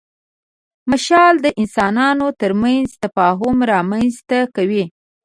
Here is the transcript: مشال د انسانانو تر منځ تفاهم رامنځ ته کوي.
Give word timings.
مشال 0.89 1.33
د 1.45 1.47
انسانانو 1.61 2.27
تر 2.41 2.51
منځ 2.61 2.87
تفاهم 3.03 3.57
رامنځ 3.71 4.13
ته 4.29 4.39
کوي. 4.55 4.83